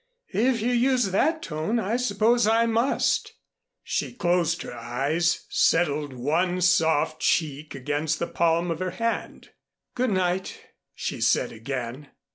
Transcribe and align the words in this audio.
"If 0.33 0.61
you 0.63 0.71
use 0.71 1.11
that 1.11 1.43
tone, 1.43 1.77
I 1.77 1.95
suppose 1.97 2.47
I 2.47 2.65
must." 2.65 3.33
She 3.83 4.11
closed 4.13 4.63
her 4.63 4.73
eyes, 4.73 5.45
settled 5.51 6.11
one 6.13 6.59
soft 6.61 7.21
cheek 7.21 7.75
against 7.75 8.17
the 8.17 8.25
palm 8.25 8.71
of 8.71 8.79
her 8.79 8.89
hand. 8.97 9.51
"Good 9.93 10.09
night," 10.09 10.59
she 10.95 11.21
said 11.21 11.51
again. 11.51 12.07